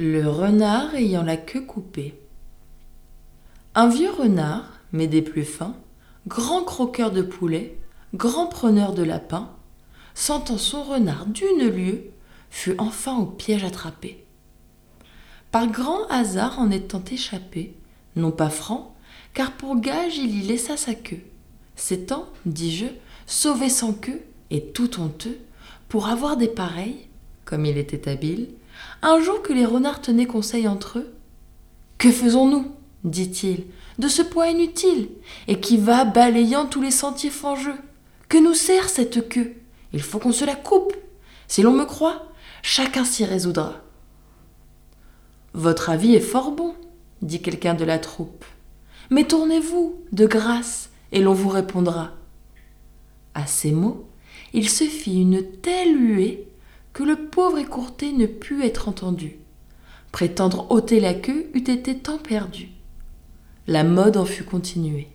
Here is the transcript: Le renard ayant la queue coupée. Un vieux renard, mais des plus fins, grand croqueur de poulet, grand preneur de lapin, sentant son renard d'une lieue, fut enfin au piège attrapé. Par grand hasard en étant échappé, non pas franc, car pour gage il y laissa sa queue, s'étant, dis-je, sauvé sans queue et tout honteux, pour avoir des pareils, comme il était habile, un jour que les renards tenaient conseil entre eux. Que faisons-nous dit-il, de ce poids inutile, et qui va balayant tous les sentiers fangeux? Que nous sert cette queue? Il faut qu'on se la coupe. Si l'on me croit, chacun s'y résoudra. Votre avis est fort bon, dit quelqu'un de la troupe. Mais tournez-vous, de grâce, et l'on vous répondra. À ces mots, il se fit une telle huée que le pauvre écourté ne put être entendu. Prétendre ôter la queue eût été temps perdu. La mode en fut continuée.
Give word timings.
Le 0.00 0.28
renard 0.28 0.94
ayant 0.94 1.24
la 1.24 1.36
queue 1.36 1.60
coupée. 1.60 2.14
Un 3.74 3.88
vieux 3.88 4.12
renard, 4.12 4.78
mais 4.92 5.08
des 5.08 5.22
plus 5.22 5.44
fins, 5.44 5.74
grand 6.28 6.62
croqueur 6.62 7.10
de 7.10 7.20
poulet, 7.20 7.76
grand 8.14 8.46
preneur 8.46 8.94
de 8.94 9.02
lapin, 9.02 9.50
sentant 10.14 10.56
son 10.56 10.84
renard 10.84 11.26
d'une 11.26 11.68
lieue, 11.68 12.12
fut 12.48 12.76
enfin 12.78 13.16
au 13.16 13.26
piège 13.26 13.64
attrapé. 13.64 14.24
Par 15.50 15.66
grand 15.66 16.06
hasard 16.10 16.60
en 16.60 16.70
étant 16.70 17.02
échappé, 17.10 17.74
non 18.14 18.30
pas 18.30 18.50
franc, 18.50 18.94
car 19.34 19.50
pour 19.50 19.80
gage 19.80 20.16
il 20.16 20.32
y 20.32 20.46
laissa 20.46 20.76
sa 20.76 20.94
queue, 20.94 21.24
s'étant, 21.74 22.28
dis-je, 22.46 22.86
sauvé 23.26 23.68
sans 23.68 23.94
queue 23.94 24.22
et 24.52 24.66
tout 24.66 25.00
honteux, 25.00 25.40
pour 25.88 26.06
avoir 26.06 26.36
des 26.36 26.46
pareils, 26.46 27.07
comme 27.48 27.64
il 27.64 27.78
était 27.78 28.10
habile, 28.10 28.50
un 29.00 29.22
jour 29.22 29.40
que 29.40 29.54
les 29.54 29.64
renards 29.64 30.02
tenaient 30.02 30.26
conseil 30.26 30.68
entre 30.68 30.98
eux. 30.98 31.14
Que 31.96 32.10
faisons-nous 32.10 32.70
dit-il, 33.04 33.64
de 33.98 34.06
ce 34.06 34.20
poids 34.20 34.48
inutile, 34.48 35.08
et 35.46 35.58
qui 35.58 35.78
va 35.78 36.04
balayant 36.04 36.66
tous 36.66 36.82
les 36.82 36.90
sentiers 36.90 37.30
fangeux? 37.30 37.78
Que 38.28 38.36
nous 38.36 38.52
sert 38.52 38.90
cette 38.90 39.30
queue? 39.30 39.54
Il 39.94 40.02
faut 40.02 40.18
qu'on 40.18 40.32
se 40.32 40.44
la 40.44 40.56
coupe. 40.56 40.92
Si 41.46 41.62
l'on 41.62 41.72
me 41.72 41.86
croit, 41.86 42.30
chacun 42.60 43.06
s'y 43.06 43.24
résoudra. 43.24 43.76
Votre 45.54 45.88
avis 45.88 46.14
est 46.14 46.20
fort 46.20 46.50
bon, 46.50 46.74
dit 47.22 47.40
quelqu'un 47.40 47.72
de 47.72 47.86
la 47.86 47.98
troupe. 47.98 48.44
Mais 49.08 49.24
tournez-vous, 49.24 49.96
de 50.12 50.26
grâce, 50.26 50.90
et 51.12 51.22
l'on 51.22 51.32
vous 51.32 51.48
répondra. 51.48 52.10
À 53.32 53.46
ces 53.46 53.72
mots, 53.72 54.06
il 54.52 54.68
se 54.68 54.84
fit 54.84 55.22
une 55.22 55.42
telle 55.62 55.96
huée 55.96 56.47
que 56.98 57.04
le 57.04 57.14
pauvre 57.14 57.58
écourté 57.58 58.12
ne 58.12 58.26
put 58.26 58.64
être 58.64 58.88
entendu. 58.88 59.36
Prétendre 60.10 60.68
ôter 60.72 60.98
la 60.98 61.14
queue 61.14 61.48
eût 61.54 61.70
été 61.70 61.96
temps 61.96 62.18
perdu. 62.18 62.70
La 63.68 63.84
mode 63.84 64.16
en 64.16 64.24
fut 64.24 64.42
continuée. 64.42 65.06